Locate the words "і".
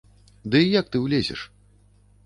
0.63-0.71